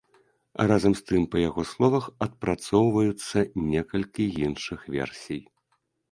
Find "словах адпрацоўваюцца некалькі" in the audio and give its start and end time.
1.71-4.23